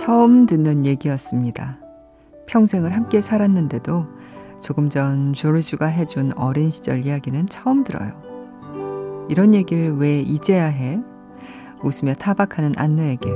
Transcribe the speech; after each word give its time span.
처음 0.00 0.46
듣는 0.46 0.86
얘기였습니다. 0.86 1.76
평생을 2.46 2.96
함께 2.96 3.20
살았는데도 3.20 4.06
조금 4.62 4.88
전 4.88 5.34
조르주가 5.34 5.84
해준 5.88 6.32
어린 6.36 6.70
시절 6.70 7.04
이야기는 7.04 7.48
처음 7.48 7.84
들어요. 7.84 8.10
이런 9.28 9.54
얘기를 9.54 9.94
왜 9.98 10.20
이제야 10.20 10.64
해? 10.64 11.02
웃으며 11.82 12.14
타박하는 12.14 12.72
안느에게 12.78 13.30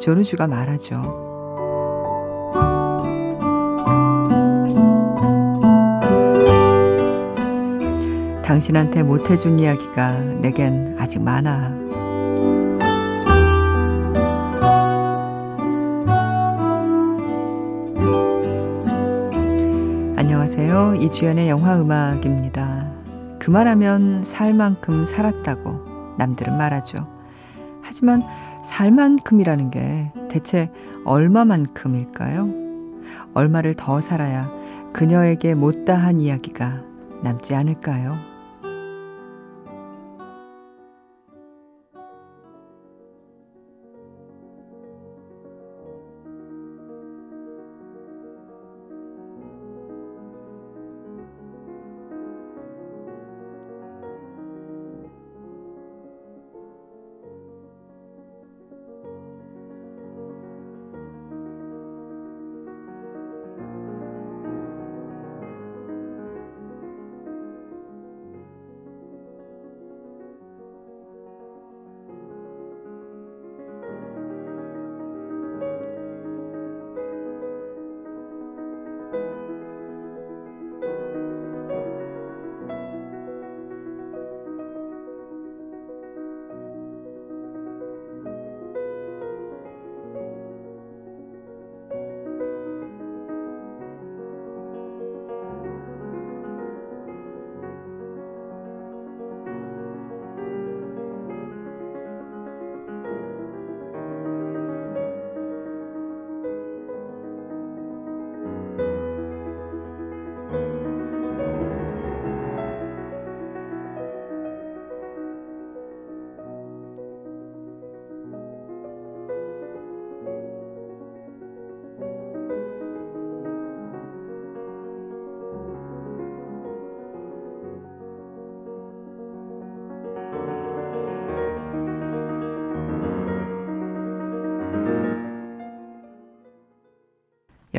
조르주가 0.00 0.48
말하죠. 0.48 1.00
당신한테 8.44 9.04
못해준 9.04 9.60
이야기가 9.60 10.18
내겐 10.40 10.96
아직 10.98 11.22
많아. 11.22 11.99
안녕하세요. 20.40 20.94
이주연의 21.02 21.50
영화 21.50 21.78
음악입니다. 21.78 22.90
그만하면 23.38 24.24
살 24.24 24.54
만큼 24.54 25.04
살았다고 25.04 26.14
남들은 26.16 26.56
말하죠. 26.56 27.06
하지만 27.82 28.22
살 28.64 28.90
만큼이라는 28.90 29.70
게 29.70 30.10
대체 30.30 30.72
얼마만큼일까요? 31.04 32.48
얼마를 33.34 33.74
더 33.74 34.00
살아야 34.00 34.50
그녀에게 34.94 35.52
못다한 35.52 36.22
이야기가 36.22 36.84
남지 37.22 37.54
않을까요? 37.54 38.29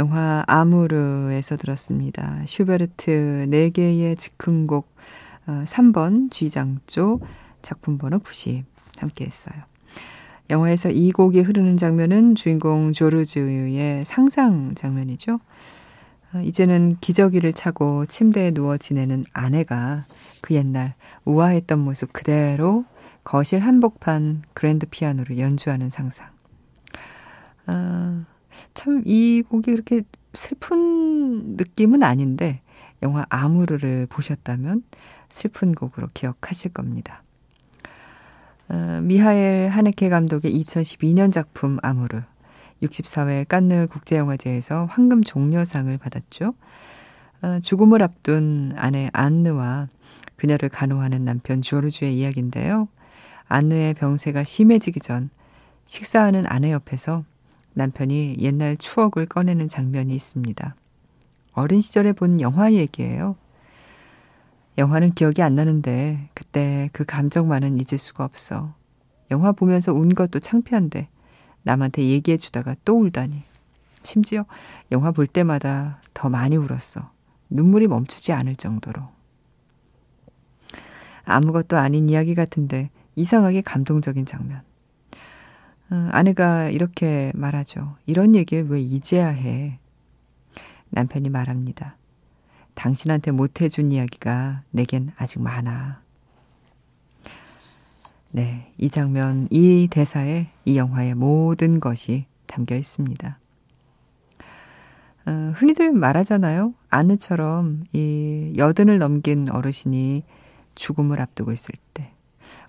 영화 0.02 0.44
아무르에서 0.48 1.58
들었습니다. 1.58 2.42
슈베르트 2.48 3.46
4개의 3.52 4.18
즉흥곡 4.18 4.96
어, 5.46 5.64
3번 5.64 6.32
G장조 6.32 7.20
작품 7.62 8.00
번호 8.00 8.18
90 8.18 8.66
함께 8.98 9.26
했어요. 9.26 9.54
영화에서 10.50 10.90
이 10.90 11.12
곡이 11.12 11.42
흐르는 11.42 11.78
장면은 11.78 12.34
주인공 12.34 12.94
조르즈의 12.94 14.04
상상 14.04 14.74
장면이죠. 14.74 15.40
어, 16.34 16.40
이제는 16.40 16.98
기저귀를 17.00 17.54
차고 17.54 18.08
침대에 18.08 18.50
누워 18.50 18.78
지내는 18.78 19.26
아내가 19.34 20.06
그 20.42 20.56
옛날 20.56 20.96
우아했던 21.26 21.78
모습 21.78 22.12
그대로 22.12 22.86
거실 23.24 23.60
한복판 23.60 24.46
그랜드 24.56 24.88
피아노를 24.88 25.38
연주하는 25.38 25.92
상상. 25.92 26.32
아, 27.68 28.26
참 28.74 29.04
이 29.06 29.44
곡이 29.48 29.72
그렇게 29.72 30.02
슬픈 30.34 31.56
느낌은 31.58 32.04
아닌데 32.04 32.62
영화 33.04 33.26
아무르를 33.30 34.08
보셨다면 34.08 34.84
슬픈 35.30 35.74
곡으로 35.74 36.10
기억하실 36.14 36.74
겁니다. 36.74 37.24
어, 38.70 39.00
미하엘 39.04 39.70
하네케 39.70 40.10
감독의 40.10 40.54
2012년 40.62 41.32
작품 41.34 41.78
아무르 41.82 42.22
64회 42.82 43.48
깐느 43.48 43.88
국제영화제에서 43.88 44.86
황금 44.86 45.22
종려상을 45.22 45.96
받았죠. 45.98 46.54
어, 47.42 47.60
죽음을 47.62 48.02
앞둔 48.02 48.72
아내 48.76 49.10
안느와 49.14 49.88
그녀를 50.38 50.70
간호하는 50.70 51.26
남편 51.26 51.62
조르주의 51.62 52.18
이야기인데요. 52.18 52.88
안느의 53.48 53.94
병세가 53.96 54.44
심해지기 54.44 55.00
전 55.02 55.30
식사하는 55.86 56.46
아내 56.48 56.72
옆에서 56.72 57.26
남편이 57.74 58.38
옛날 58.40 58.78
추억을 58.78 59.26
꺼내는 59.28 59.68
장면이 59.68 60.14
있습니다. 60.14 60.76
어린 61.54 61.82
시절에 61.82 62.14
본 62.14 62.42
영화 62.42 62.74
얘기예요. 62.74 63.36
영화는 64.78 65.12
기억이 65.12 65.42
안 65.42 65.56
나는데 65.56 66.30
그때 66.34 66.90
그 66.94 67.04
감정만은 67.06 67.78
잊을 67.78 67.98
수가 67.98 68.24
없어. 68.24 68.74
영화 69.30 69.52
보면서 69.52 69.94
운 69.94 70.14
것도 70.14 70.40
창피한데 70.40 71.08
남한테 71.64 72.04
얘기해 72.04 72.38
주다가 72.38 72.76
또 72.86 73.00
울다니. 73.00 73.44
심지어 74.04 74.46
영화 74.92 75.12
볼 75.12 75.28
때마다 75.28 76.02
더 76.14 76.30
많이 76.30 76.56
울었어. 76.56 77.12
눈물이 77.50 77.88
멈추지 77.88 78.32
않을 78.32 78.56
정도로. 78.56 79.02
아무것도 81.24 81.78
아닌 81.78 82.10
이야기 82.10 82.34
같은데 82.34 82.90
이상하게 83.16 83.62
감동적인 83.62 84.26
장면. 84.26 84.62
어, 85.92 86.08
아내가 86.12 86.70
이렇게 86.70 87.32
말하죠. 87.36 87.96
이런 88.06 88.34
얘기를 88.36 88.68
왜 88.70 88.80
이제야 88.80 89.28
해? 89.28 89.78
남편이 90.90 91.30
말합니다. 91.30 91.98
당신한테 92.74 93.32
못해준 93.32 93.92
이야기가 93.92 94.64
내겐 94.72 95.12
아직 95.18 95.42
많아. 95.42 96.02
네, 98.34 98.72
이 98.78 98.90
장면, 98.90 99.48
이 99.50 99.90
대사에 99.92 100.48
이 100.64 100.78
영화의 100.78 101.16
모든 101.16 101.82
것이 101.82 102.26
담겨 102.48 102.78
있습니다. 102.78 103.38
어, 105.26 105.52
흔히들 105.56 105.92
말하잖아요. 105.92 106.74
아내처럼 106.90 107.84
이 107.92 108.54
여든을 108.56 108.98
넘긴 108.98 109.50
어르신이 109.52 110.24
죽음을 110.76 111.20
앞두고 111.20 111.52
있을 111.52 111.76
때 111.94 112.14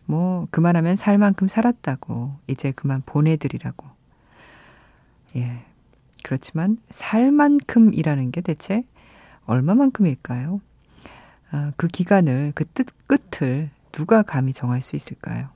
뭐, 0.06 0.46
그만하면 0.50 0.96
살 0.96 1.18
만큼 1.18 1.48
살았다고, 1.48 2.36
이제 2.48 2.72
그만 2.72 3.02
보내드리라고. 3.06 3.86
예. 5.36 5.64
그렇지만, 6.24 6.78
살 6.90 7.32
만큼이라는 7.32 8.30
게 8.30 8.40
대체 8.40 8.84
얼마만큼일까요? 9.46 10.60
아, 11.50 11.72
그 11.76 11.88
기간을, 11.88 12.52
그 12.54 12.64
뜻, 12.66 12.86
끝을 13.06 13.70
누가 13.92 14.22
감히 14.22 14.52
정할 14.52 14.80
수 14.82 14.96
있을까요? 14.96 15.48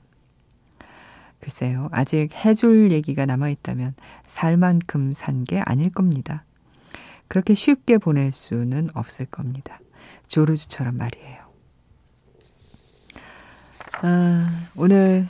글쎄요, 1.39 1.87
아직 1.91 2.29
해줄 2.33 2.91
얘기가 2.91 3.25
남아 3.25 3.49
있다면 3.49 3.93
살 4.25 4.57
만큼 4.57 5.13
산 5.13 5.43
게 5.43 5.59
아닐 5.59 5.89
겁니다. 5.91 6.43
그렇게 7.27 7.53
쉽게 7.53 7.97
보낼 7.97 8.31
수는 8.31 8.89
없을 8.93 9.25
겁니다. 9.25 9.79
조르주처럼 10.27 10.97
말이에요. 10.97 11.46
아, 14.03 14.47
오늘 14.75 15.25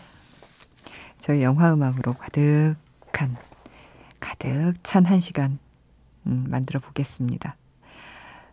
저희 1.19 1.41
영화 1.41 1.73
음악으로 1.73 2.13
가득한, 2.13 3.37
가득 4.19 4.73
찬 4.83 5.05
한 5.05 5.21
시간 5.21 5.57
음, 6.25 6.45
만들어 6.49 6.81
보겠습니다. 6.81 7.55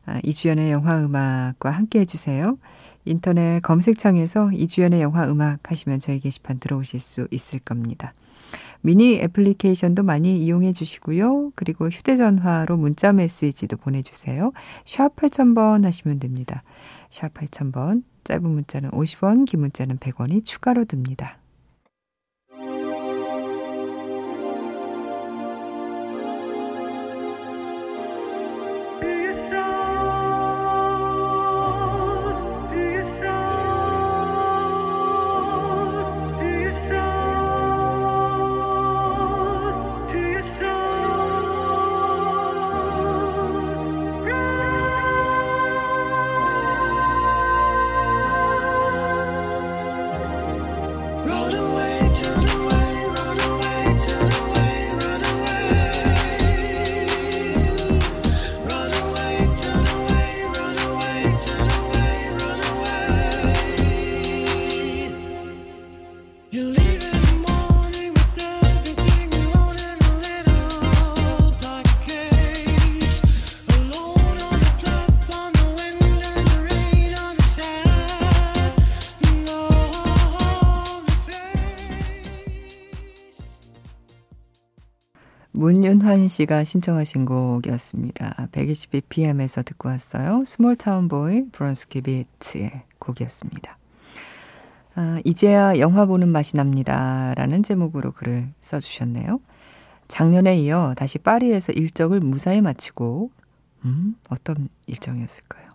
아, 0.07 0.21
이주연의 0.23 0.71
영화 0.71 1.03
음악과 1.03 1.71
함께 1.71 2.01
해주세요. 2.01 2.59
인터넷 3.05 3.61
검색창에서 3.63 4.53
이주연의 4.53 5.03
영화 5.03 5.25
음악 5.25 5.71
하시면 5.71 5.99
저희 5.99 6.21
게시판 6.21 6.61
들어오실 6.61 7.01
수 7.01 7.27
있을 7.33 7.59
겁니다. 7.59 8.15
미니 8.83 9.17
애플리케이션도 9.19 10.05
많이 10.05 10.39
이용해 10.45 10.75
주시고요. 10.75 11.53
그리고 11.57 11.89
휴대전화로 11.89 12.77
문자 12.77 13.13
메시지도 13.13 13.79
보내주세요. 13.79 14.53
샵 14.85 15.17
8000번 15.17 15.83
하시면 15.83 16.21
됩니다. 16.21 16.63
샵 17.11 17.35
8000번, 17.35 18.05
짧은 18.25 18.49
문자는 18.49 18.91
50원, 18.91 19.47
긴 19.47 19.61
문자는 19.61 19.99
100원이 19.99 20.45
추가로 20.45 20.87
듭니다. 20.87 21.39
문윤환 86.15 86.29
씨가 86.29 86.63
신청하신 86.63 87.25
곡이었습니다. 87.25 88.49
120bpm에서 88.53 89.65
듣고 89.65 89.89
왔어요. 89.89 90.45
Smalltown 90.47 91.09
Boy 91.09 91.47
브론스키 91.51 92.03
비트의 92.03 92.83
곡이었습니다. 93.01 93.77
아, 94.95 95.21
이제야 95.25 95.79
영화 95.79 96.07
보는 96.07 96.29
맛이 96.29 96.57
납니다. 96.57 97.35
라는 97.37 97.65
제목으로 97.65 98.13
글을 98.13 98.49
써주셨네요. 98.61 99.41
작년에 100.07 100.57
이어 100.59 100.95
다시 100.97 101.19
파리에서 101.19 101.73
일정을 101.73 102.21
무사히 102.21 102.61
마치고, 102.61 103.31
음, 103.85 104.15
어떤 104.31 104.69
일정이었을까요? 104.87 105.73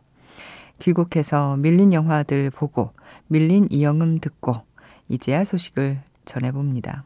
귀국해서 0.80 1.58
밀린 1.58 1.92
영화들 1.92 2.50
보고, 2.50 2.94
밀린 3.28 3.68
이영음 3.72 4.20
듣고, 4.20 4.62
이제야 5.10 5.44
소식을 5.44 6.02
전해봅니다. 6.24 7.04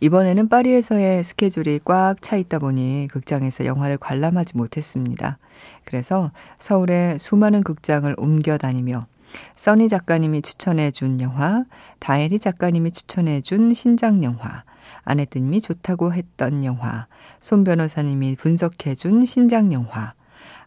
이번에는 0.00 0.48
파리에서의 0.48 1.24
스케줄이 1.24 1.80
꽉 1.84 2.20
차 2.20 2.36
있다 2.36 2.58
보니 2.58 3.08
극장에서 3.10 3.64
영화를 3.64 3.96
관람하지 3.96 4.56
못했습니다. 4.56 5.38
그래서 5.84 6.32
서울의 6.58 7.18
수많은 7.18 7.62
극장을 7.62 8.12
옮겨 8.18 8.58
다니며 8.58 9.06
써니 9.54 9.88
작가님이 9.88 10.42
추천해 10.42 10.90
준 10.90 11.20
영화, 11.20 11.64
다혜리 11.98 12.38
작가님이 12.38 12.90
추천해 12.90 13.40
준 13.40 13.72
신작 13.74 14.22
영화, 14.22 14.64
아내들님이 15.04 15.60
좋다고 15.60 16.12
했던 16.12 16.64
영화, 16.64 17.06
손 17.40 17.64
변호사님이 17.64 18.36
분석해 18.36 18.94
준 18.94 19.24
신작 19.24 19.72
영화, 19.72 20.14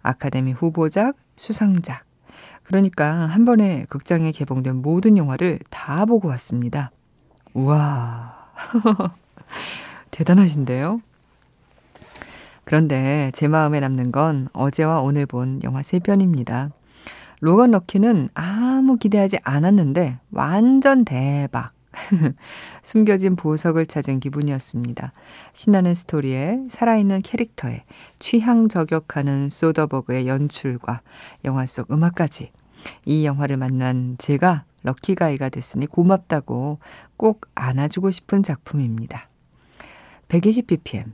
아카데미 0.02 0.54
후보작, 0.54 1.16
수상작. 1.36 2.04
그러니까 2.64 3.12
한 3.12 3.46
번에 3.46 3.86
극장에 3.90 4.32
개봉된 4.32 4.78
모든 4.78 5.18
영화를 5.18 5.60
다 5.70 6.06
보고 6.06 6.28
왔습니다. 6.28 6.92
우와. 7.54 8.38
대단하신데요? 10.12 11.02
그런데 12.66 13.32
제 13.34 13.48
마음에 13.48 13.80
남는 13.80 14.12
건 14.12 14.48
어제와 14.54 15.02
오늘 15.02 15.26
본 15.26 15.62
영화 15.64 15.82
세 15.82 16.00
편입니다. 16.00 16.72
로건 17.42 17.72
럭키는 17.72 18.30
아무 18.34 18.98
기대하지 18.98 19.40
않았는데 19.44 20.20
완전 20.32 21.06
대박. 21.06 21.74
숨겨진 22.84 23.36
보석을 23.36 23.86
찾은 23.86 24.20
기분이었습니다. 24.20 25.14
신나는 25.54 25.96
스토리에 25.96 26.60
살아있는 26.70 27.22
캐릭터에 27.24 27.84
취향 28.20 28.70
저격하는 28.70 29.50
소더버그의 29.50 30.28
연출과 30.28 31.02
영화 31.46 31.66
속 31.66 31.92
음악까지 31.92 32.52
이 33.06 33.26
영화를 33.26 33.58
만난 33.58 34.16
제가 34.18 34.66
럭키가이가 34.84 35.50
됐으니 35.50 35.88
고맙다고 35.88 36.80
꼭 37.18 37.48
안아주고 37.56 38.12
싶은 38.12 38.44
작품입니다. 38.44 39.30
120ppm. 40.30 41.12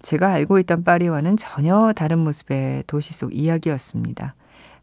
제가 0.00 0.32
알고 0.32 0.58
있던 0.60 0.84
파리와는 0.84 1.36
전혀 1.36 1.92
다른 1.94 2.18
모습의 2.20 2.84
도시 2.86 3.12
속 3.12 3.34
이야기였습니다. 3.34 4.34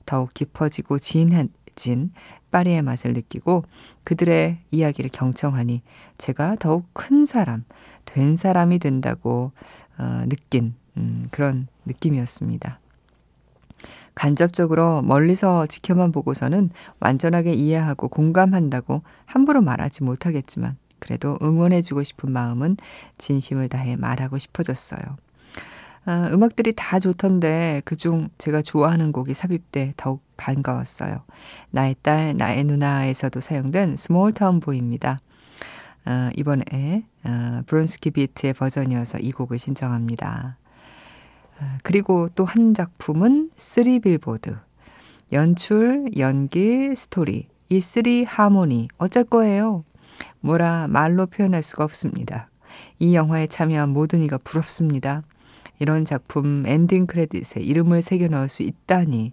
더욱 0.05 0.33
깊어지고 0.33 0.99
진해진 0.99 2.11
파리의 2.51 2.81
맛을 2.81 3.13
느끼고 3.13 3.63
그들의 4.03 4.59
이야기를 4.71 5.09
경청하니 5.13 5.81
제가 6.17 6.55
더욱 6.59 6.85
큰 6.93 7.25
사람, 7.25 7.63
된 8.05 8.35
사람이 8.35 8.79
된다고 8.79 9.51
어, 9.97 10.23
느낀 10.27 10.75
음, 10.97 11.27
그런 11.31 11.67
느낌이었습니다. 11.85 12.79
간접적으로 14.15 15.01
멀리서 15.01 15.65
지켜만 15.67 16.11
보고서는 16.11 16.71
완전하게 16.99 17.53
이해하고 17.53 18.09
공감한다고 18.09 19.03
함부로 19.25 19.61
말하지 19.61 20.03
못하겠지만 20.03 20.75
그래도 20.99 21.37
응원해주고 21.41 22.03
싶은 22.03 22.31
마음은 22.31 22.77
진심을 23.17 23.69
다해 23.69 23.95
말하고 23.95 24.37
싶어졌어요. 24.37 25.01
아, 26.05 26.29
음악들이 26.31 26.73
다 26.75 26.99
좋던데 26.99 27.81
그중 27.85 28.29
제가 28.37 28.61
좋아하는 28.61 29.11
곡이 29.11 29.33
삽입돼 29.33 29.93
더욱 29.97 30.23
반가웠어요. 30.37 31.23
나의 31.71 31.95
딸, 32.01 32.35
나의 32.37 32.63
누나에서도 32.63 33.39
사용된 33.41 33.95
Smalltown 33.97 34.59
Boy입니다. 34.59 35.19
아, 36.05 36.31
이번에 36.35 37.05
아, 37.23 37.63
브론스키 37.67 38.11
비트의 38.11 38.53
버전이어서 38.53 39.19
이 39.19 39.31
곡을 39.31 39.57
신청합니다. 39.59 40.57
아, 41.59 41.77
그리고 41.83 42.29
또 42.35 42.45
한 42.45 42.73
작품은 42.73 43.51
쓰리 43.57 43.99
빌보드. 43.99 44.55
연출, 45.31 46.09
연기, 46.17 46.95
스토리. 46.95 47.47
이 47.69 47.79
three 47.79 48.23
하모니. 48.23 48.87
어쩔 48.97 49.23
거예요? 49.23 49.83
뭐라 50.41 50.87
말로 50.87 51.25
표현할 51.25 51.61
수가 51.61 51.83
없습니다. 51.83 52.49
이 52.99 53.15
영화에 53.15 53.47
참여한 53.47 53.89
모든 53.89 54.21
이가 54.21 54.37
부럽습니다. 54.37 55.23
이런 55.79 56.05
작품 56.05 56.65
엔딩 56.65 57.07
크레딧에 57.07 57.61
이름을 57.61 58.01
새겨 58.01 58.27
넣을 58.27 58.49
수 58.49 58.63
있다니. 58.63 59.31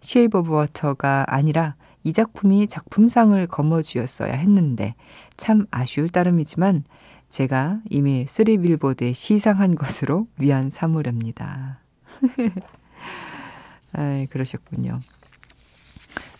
셰이프 0.00 0.38
오브 0.38 0.52
워터가 0.52 1.26
아니라 1.28 1.76
이 2.02 2.12
작품이 2.12 2.68
작품상을 2.68 3.46
거머쥐었어야 3.46 4.32
했는데 4.34 4.94
참 5.36 5.66
아쉬울 5.70 6.08
따름이지만 6.08 6.84
제가 7.28 7.80
이미 7.88 8.26
쓰리 8.28 8.58
빌보드에 8.58 9.12
시상한 9.12 9.74
것으로 9.74 10.28
위안 10.38 10.70
삼으렵니다. 10.70 11.80
아, 13.94 14.24
그러셨군요. 14.30 15.00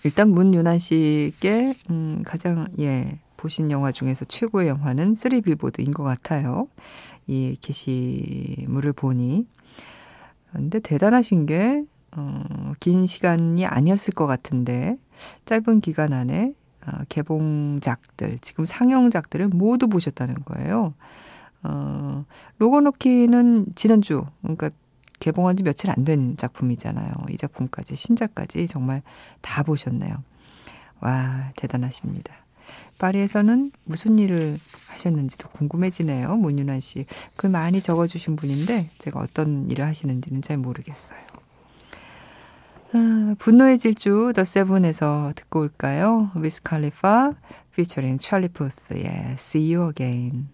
일단 0.04 0.28
문윤아 0.28 0.78
씨께 0.78 1.74
음, 1.90 2.22
가장 2.24 2.66
예 2.78 3.18
보신 3.44 3.70
영화 3.70 3.92
중에서 3.92 4.24
최고의 4.24 4.68
영화는 4.68 5.12
쓰리 5.14 5.42
빌보드인 5.42 5.90
것 5.90 6.02
같아요. 6.02 6.66
이 7.26 7.58
게시물을 7.60 8.94
보니 8.94 9.46
근데 10.50 10.80
대단하신 10.80 11.44
게 11.44 11.84
어, 12.16 12.72
긴 12.80 13.06
시간이 13.06 13.66
아니었을 13.66 14.14
것 14.14 14.26
같은데 14.26 14.96
짧은 15.44 15.82
기간 15.82 16.14
안에 16.14 16.54
어, 16.86 17.02
개봉작들, 17.10 18.38
지금 18.40 18.64
상영작들을 18.64 19.48
모두 19.48 19.88
보셨다는 19.88 20.36
거예요. 20.46 20.94
어, 21.64 22.24
로고노키는 22.56 23.74
지난주, 23.74 24.24
그러니까 24.40 24.70
개봉한 25.18 25.56
지 25.58 25.62
며칠 25.64 25.90
안 25.90 26.06
된 26.06 26.38
작품이잖아요. 26.38 27.12
이 27.28 27.36
작품까지 27.36 27.94
신작까지 27.94 28.68
정말 28.68 29.02
다 29.42 29.62
보셨네요. 29.62 30.16
와 31.00 31.52
대단하십니다. 31.56 32.43
파리에서는 32.98 33.70
무슨 33.84 34.18
일을 34.18 34.56
하셨는지도 34.88 35.48
궁금해지네요. 35.50 36.36
문윤아 36.36 36.80
씨. 36.80 37.04
글 37.36 37.50
많이 37.50 37.80
적어주신 37.80 38.36
분인데 38.36 38.88
제가 38.98 39.20
어떤 39.20 39.68
일을 39.70 39.84
하시는지는 39.84 40.42
잘 40.42 40.56
모르겠어요. 40.56 41.18
아, 42.92 43.34
분노의 43.38 43.78
질주 43.78 44.32
더 44.36 44.44
세븐에서 44.44 45.32
듣고 45.34 45.60
올까요? 45.60 46.30
위스 46.36 46.62
칼리파 46.62 47.32
피처링 47.74 48.18
찰리 48.18 48.48
푸스의 48.48 49.32
See 49.32 49.74
You 49.74 49.88
Again. 49.90 50.53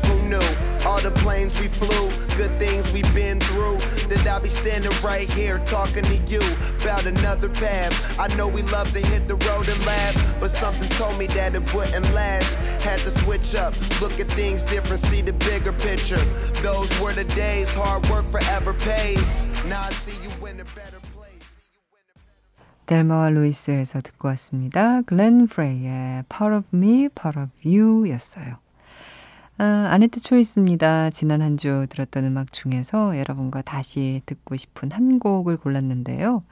all 0.86 1.02
the 1.02 1.10
planes 1.22 1.60
we 1.60 1.68
flew, 1.68 2.10
good 2.36 2.58
things 2.58 2.90
we've 2.92 3.12
been 3.14 3.40
through. 3.40 3.76
That 4.08 4.26
I'll 4.26 4.40
be 4.40 4.48
standing 4.48 4.92
right 5.02 5.30
here 5.32 5.58
talking 5.66 6.04
to 6.04 6.16
you 6.28 6.40
about 6.82 7.06
another 7.06 7.48
path. 7.48 7.92
I 8.18 8.28
know 8.36 8.46
we 8.46 8.62
love 8.62 8.90
to 8.92 9.00
hit 9.00 9.26
the 9.26 9.34
road 9.48 9.68
and 9.68 9.84
laugh, 9.84 10.14
but 10.40 10.50
something 10.50 10.88
told 10.90 11.18
me 11.18 11.26
that 11.38 11.54
it 11.54 11.74
wouldn't 11.74 12.08
last. 12.14 12.54
Had 12.82 13.00
to 13.00 13.10
switch 13.10 13.54
up, 13.54 13.74
look 14.00 14.18
at 14.20 14.28
things 14.28 14.62
different, 14.62 15.00
see 15.00 15.22
the 15.22 15.32
bigger 15.32 15.72
picture. 15.72 16.22
Those 16.62 16.88
were 17.00 17.12
the 17.12 17.24
days, 17.34 17.74
hard 17.74 18.08
work 18.08 18.26
forever 18.26 18.72
pays. 18.74 19.36
Now 19.66 19.82
I 19.82 19.90
see 19.90 20.16
you 20.22 20.30
in 20.46 20.60
a 20.60 20.64
better 20.64 21.00
place. 21.12 21.42
델마와 22.86 23.30
루이스에서 23.30 24.00
듣고 24.00 24.28
왔습니다. 24.28 25.02
글렌 25.02 25.48
프레이의 25.48 26.22
Part 26.28 26.54
of 26.54 26.64
Me, 26.72 27.08
Part 27.08 27.36
of 27.38 27.50
You 27.64 28.08
였어요. 28.08 28.58
아, 29.61 29.89
아네트 29.91 30.21
초이스입니다. 30.21 31.11
지난 31.11 31.41
한 31.41 31.55
주 31.57 31.85
들었던 31.89 32.25
음악 32.25 32.51
중에서 32.51 33.17
여러분과 33.19 33.61
다시 33.61 34.21
듣고 34.25 34.55
싶은 34.55 34.91
한 34.91 35.19
곡을 35.19 35.57
골랐는데요. 35.57 36.43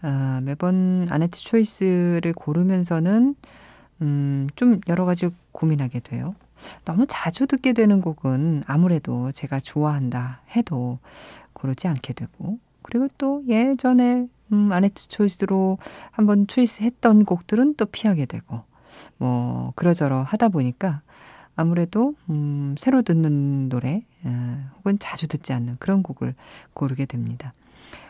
아, 0.00 0.40
매번 0.42 1.06
아네트 1.08 1.38
초이스를 1.38 2.32
고르면서는 2.32 3.36
음, 4.02 4.48
좀 4.56 4.80
여러 4.88 5.04
가지 5.04 5.28
고민하게 5.52 6.00
돼요. 6.00 6.34
너무 6.84 7.06
자주 7.08 7.46
듣게 7.46 7.72
되는 7.72 8.00
곡은 8.00 8.64
아무래도 8.66 9.30
제가 9.30 9.60
좋아한다 9.60 10.40
해도 10.56 10.98
고르지 11.52 11.86
않게 11.86 12.14
되고, 12.14 12.58
그리고 12.82 13.08
또 13.18 13.44
예전에 13.48 14.26
음, 14.52 14.72
아네트 14.72 15.06
초이스로 15.08 15.78
한번 16.10 16.48
초이스 16.48 16.82
했던 16.82 17.24
곡들은 17.24 17.74
또 17.76 17.86
피하게 17.86 18.26
되고, 18.26 18.62
뭐, 19.18 19.72
그러저러 19.76 20.22
하다 20.22 20.48
보니까 20.48 21.02
아무래도 21.62 22.16
음, 22.28 22.74
새로 22.76 23.02
듣는 23.02 23.68
노래 23.68 24.02
어, 24.24 24.70
혹은 24.78 24.98
자주 24.98 25.28
듣지 25.28 25.52
않는 25.52 25.76
그런 25.78 26.02
곡을 26.02 26.34
고르게 26.74 27.06
됩니다. 27.06 27.54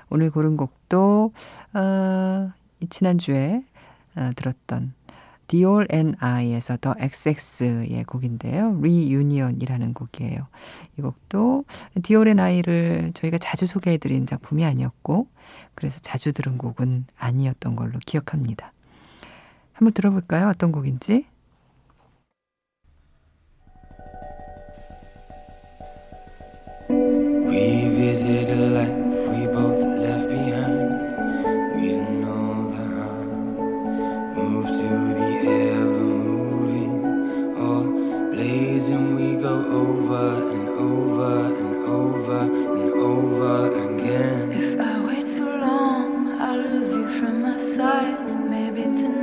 오늘 0.08 0.30
고른 0.30 0.56
곡도 0.56 1.34
어, 1.74 2.52
지난주에 2.88 3.62
어, 4.16 4.30
들었던 4.36 4.94
Dior 5.48 5.86
and 5.92 6.16
I에서 6.18 6.78
더 6.80 6.94
XX의 6.98 8.04
곡인데요. 8.04 8.78
Reunion이라는 8.78 9.92
곡이에요. 9.92 10.46
이 10.98 11.02
곡도 11.02 11.66
Dior 12.02 12.26
and 12.28 12.40
I를 12.40 13.10
저희가 13.12 13.36
자주 13.36 13.66
소개해드린 13.66 14.24
작품이 14.24 14.64
아니었고 14.64 15.26
그래서 15.74 16.00
자주 16.00 16.32
들은 16.32 16.56
곡은 16.56 17.04
아니었던 17.18 17.76
걸로 17.76 17.98
기억합니다. 18.06 18.72
한번 19.74 19.92
들어볼까요? 19.92 20.48
어떤 20.48 20.72
곡인지? 20.72 21.26
Is 27.54 28.24
it 28.24 28.48
a 28.48 28.56
life 28.56 28.88
we 29.28 29.46
both 29.46 29.76
left 29.76 30.28
behind? 30.28 30.90
We 31.76 31.92
know 32.20 32.70
the 32.72 32.84
how. 32.96 33.16
Move 34.36 34.66
to 34.66 34.90
the 35.18 35.30
ever 35.50 36.04
moving 36.24 36.94
or 37.56 37.82
blazing. 38.32 39.16
We 39.16 39.36
go 39.36 39.54
over 39.82 40.50
and 40.54 40.68
over 40.70 41.34
and 41.62 41.74
over 41.84 42.40
and 42.40 42.90
over 42.94 43.54
again. 43.88 44.52
If 44.52 44.80
I 44.80 45.04
wait 45.04 45.26
too 45.26 45.44
long, 45.44 46.40
I'll 46.40 46.56
lose 46.56 46.92
you 46.92 47.06
from 47.20 47.42
my 47.42 47.58
side. 47.58 48.18
Maybe 48.48 48.82
tonight 48.82 49.21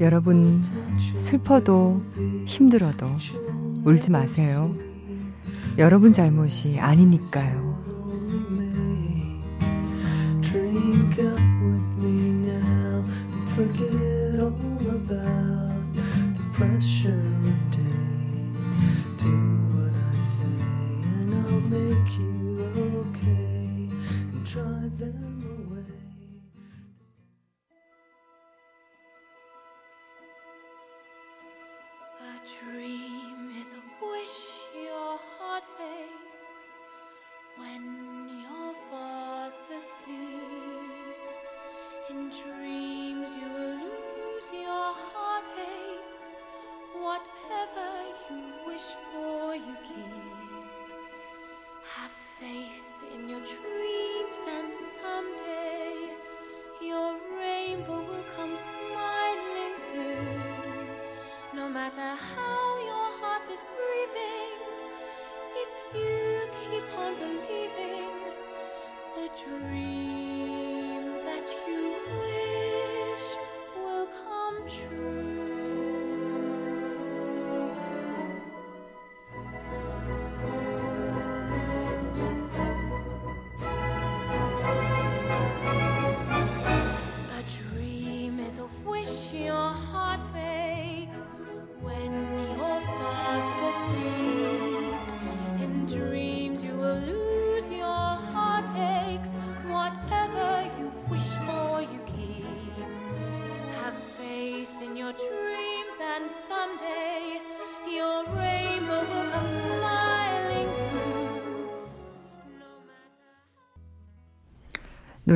여러분, 0.00 0.62
슬퍼도 1.14 2.02
힘들어도 2.46 3.06
울지 3.84 4.10
마세요. 4.10 4.74
여러분 5.78 6.12
잘못이 6.12 6.80
아니니까요. 6.80 7.75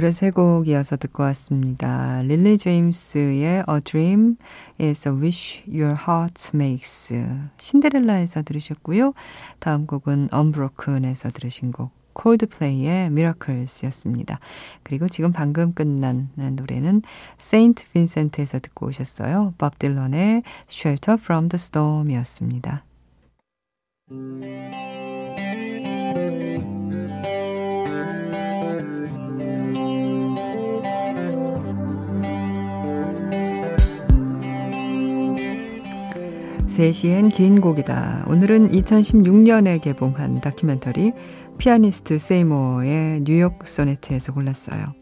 노래 0.00 0.12
세 0.12 0.30
곡 0.30 0.66
이어서 0.66 0.97
듣고 0.97 1.25
왔습니다. 1.25 2.23
릴리 2.23 2.57
제임스의 2.57 3.64
A 3.69 3.80
Dream 3.85 4.37
is 4.80 5.07
a 5.07 5.14
Wish 5.14 5.62
Your 5.69 5.95
Heart 5.95 6.52
Makes 6.54 7.23
신데렐라에서 7.59 8.40
들으셨고요. 8.42 9.12
다음 9.59 9.87
곡은 9.87 10.30
Unbroken에서 10.33 11.28
들으신 11.28 11.71
곡 11.71 11.90
콜드플레이의 12.14 13.09
Miracles였습니다. 13.09 14.40
그리고 14.85 15.07
지금 15.07 15.33
방금 15.33 15.75
끝난 15.75 16.30
노래는 16.35 17.02
세인트 17.37 17.85
빈센트에서 17.92 18.59
듣고 18.59 18.87
오셨어요. 18.87 19.52
밥 19.59 19.78
딜런의 19.78 20.45
Shelter 20.71 21.19
from 21.21 21.50
the 21.50 21.59
Storm이었습니다. 21.61 22.85
세시엔 36.81 37.29
긴 37.29 37.61
곡이다. 37.61 38.25
오늘은 38.27 38.71
2016년에 38.71 39.83
개봉한 39.83 40.40
다큐멘터리 40.40 41.12
피아니스트 41.59 42.16
세이모어의 42.16 43.21
뉴욕 43.25 43.69
소네트에서 43.69 44.33
골랐어요. 44.33 44.95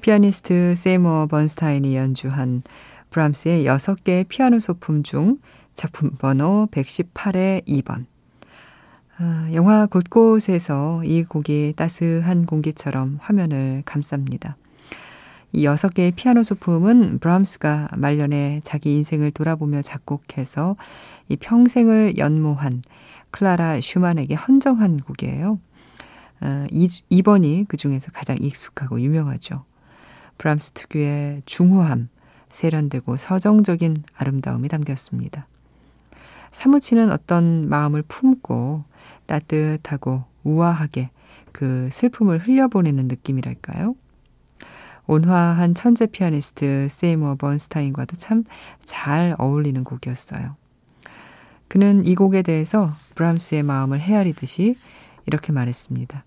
피아니스트 0.00 0.74
세이모어 0.74 1.26
번스타인이 1.26 1.94
연주한 1.94 2.62
브람스의 3.10 3.66
6개의 3.66 4.26
피아노 4.26 4.58
소품 4.58 5.02
중 5.02 5.36
작품 5.74 6.12
번호 6.12 6.66
118의 6.70 7.66
2번. 7.68 8.06
아, 9.18 9.50
영화 9.52 9.84
곳곳에서 9.84 11.04
이 11.04 11.24
곡이 11.24 11.74
따스한 11.76 12.46
공기처럼 12.46 13.18
화면을 13.20 13.82
감쌉니다. 13.84 14.54
이 15.52 15.64
여섯 15.64 15.92
개의 15.92 16.12
피아노 16.12 16.42
소품은 16.42 17.18
브람스가 17.18 17.88
말년에 17.96 18.62
자기 18.64 18.94
인생을 18.96 19.32
돌아보며 19.32 19.82
작곡해서 19.82 20.76
이 21.28 21.36
평생을 21.36 22.16
연모한 22.16 22.82
클라라 23.30 23.80
슈만에게 23.80 24.34
헌정한 24.34 25.00
곡이에요. 25.00 25.58
어, 26.40 26.66
2, 26.70 27.22
번이 27.22 27.66
그 27.68 27.76
중에서 27.76 28.10
가장 28.12 28.38
익숙하고 28.40 29.00
유명하죠. 29.00 29.64
브람스 30.38 30.72
특유의 30.72 31.42
중후함, 31.44 32.08
세련되고 32.48 33.16
서정적인 33.16 34.04
아름다움이 34.16 34.68
담겼습니다. 34.68 35.46
사무치는 36.50 37.12
어떤 37.12 37.68
마음을 37.68 38.02
품고 38.02 38.84
따뜻하고 39.26 40.24
우아하게 40.44 41.10
그 41.52 41.88
슬픔을 41.92 42.38
흘려보내는 42.38 43.08
느낌이랄까요? 43.08 43.94
온화한 45.12 45.74
천재 45.74 46.06
피아니스트 46.06 46.86
세이머 46.88 47.34
번스타인과도 47.34 48.16
참 48.16 48.44
잘 48.84 49.34
어울리는 49.38 49.84
곡이었어요. 49.84 50.56
그는 51.68 52.06
이 52.06 52.14
곡에 52.14 52.40
대해서 52.40 52.90
브람스의 53.14 53.62
마음을 53.62 54.00
헤아리듯이 54.00 54.74
이렇게 55.26 55.52
말했습니다. 55.52 56.24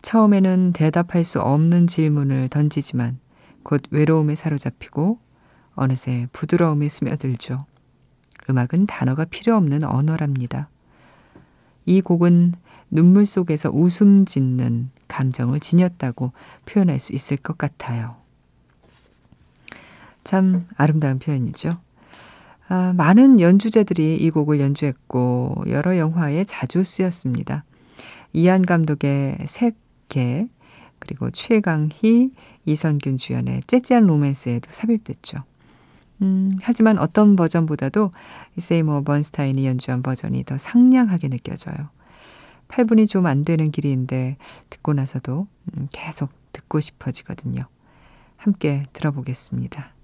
처음에는 0.00 0.72
대답할 0.72 1.22
수 1.22 1.42
없는 1.42 1.86
질문을 1.86 2.48
던지지만 2.48 3.18
곧 3.62 3.82
외로움에 3.90 4.34
사로잡히고 4.36 5.18
어느새 5.74 6.28
부드러움에 6.32 6.88
스며들죠. 6.88 7.66
음악은 8.48 8.86
단어가 8.86 9.26
필요 9.26 9.54
없는 9.56 9.84
언어랍니다. 9.84 10.70
이 11.84 12.00
곡은 12.00 12.54
눈물 12.90 13.26
속에서 13.26 13.70
웃음 13.70 14.24
짓는 14.24 14.90
감정을 15.10 15.60
지녔다고 15.60 16.32
표현할 16.64 16.98
수 16.98 17.12
있을 17.12 17.36
것 17.36 17.58
같아요. 17.58 18.16
참 20.24 20.66
아름다운 20.76 21.18
표현이죠. 21.18 21.78
아, 22.68 22.94
많은 22.96 23.40
연주자들이 23.40 24.16
이 24.16 24.30
곡을 24.30 24.60
연주했고 24.60 25.64
여러 25.68 25.98
영화에 25.98 26.44
자주 26.44 26.84
쓰였습니다. 26.84 27.64
이한 28.32 28.62
감독의 28.64 29.38
색개 29.44 30.48
그리고 31.00 31.30
최강희, 31.30 32.30
이선균 32.66 33.16
주연의 33.16 33.62
째째한 33.66 34.06
로맨스에도 34.06 34.68
삽입됐죠. 34.70 35.42
음, 36.22 36.58
하지만 36.62 36.98
어떤 36.98 37.34
버전보다도 37.34 38.12
세이머 38.58 39.02
번스타인이 39.02 39.66
연주한 39.66 40.02
버전이 40.02 40.44
더 40.44 40.58
상냥하게 40.58 41.28
느껴져요. 41.28 41.88
8분이 42.70 43.08
좀 43.08 43.26
안 43.26 43.44
되는 43.44 43.70
길인데 43.70 44.36
듣고 44.70 44.92
나서도 44.94 45.46
음, 45.76 45.88
계속 45.92 46.30
듣고 46.52 46.80
싶어지거든요. 46.80 47.66
함께 48.36 48.84
들어보겠습니다. 48.92 49.94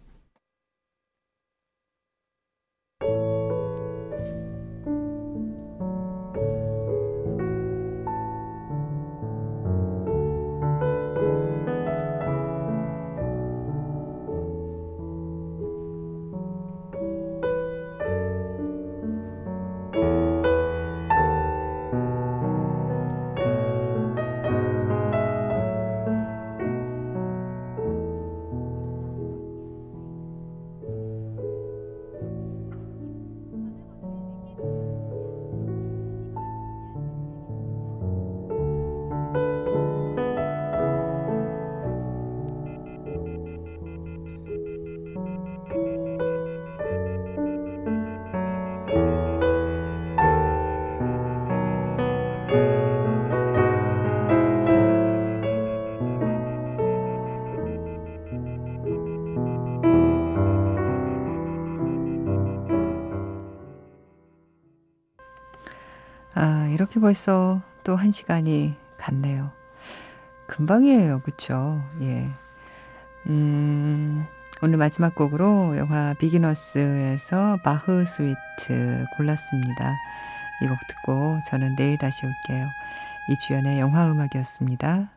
벌써 67.01 67.61
또 67.85 67.97
한 67.97 68.11
시간이 68.13 68.75
갔네요. 68.99 69.51
금방이에요. 70.49 71.21
그쵸? 71.21 71.83
예. 72.01 72.29
음, 73.29 74.25
오늘 74.63 74.79
마지막 74.79 75.15
곡으로 75.15 75.77
영화 75.77 76.15
비기너스에서 76.19 77.59
바흐 77.65 78.05
스위트 78.07 79.05
골랐습니다. 79.17 79.95
이 80.63 80.67
곡 80.69 80.79
듣고 80.89 81.39
저는 81.51 81.77
내일 81.77 81.99
다시 81.99 82.25
올게요. 82.25 82.67
이주연의 83.29 83.79
영화 83.81 84.07
음악이었습니다. 84.11 85.11